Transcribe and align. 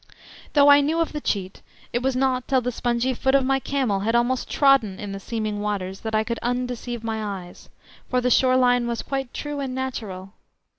Though 0.53 0.67
I 0.69 0.81
knew 0.81 0.99
of 0.99 1.13
the 1.13 1.21
cheat, 1.21 1.61
it 1.93 2.01
was 2.01 2.15
not 2.15 2.47
till 2.47 2.59
the 2.59 2.71
spongy 2.71 3.13
foot 3.13 3.35
of 3.35 3.45
my 3.45 3.59
camel 3.59 3.99
had 3.99 4.15
almost 4.15 4.49
trodden 4.49 4.97
in 4.99 5.11
the 5.11 5.19
seeming 5.19 5.59
waters 5.59 5.99
that 5.99 6.15
I 6.15 6.23
could 6.23 6.39
undeceive 6.41 7.03
my 7.03 7.23
eyes, 7.45 7.69
for 8.09 8.19
the 8.19 8.31
shore 8.31 8.57
line 8.57 8.87
was 8.87 9.03
quite 9.03 9.31
true 9.31 9.59
and 9.59 9.75
natural. 9.75 10.33